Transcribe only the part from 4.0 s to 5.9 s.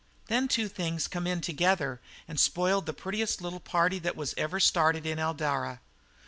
was ever started in Eldara.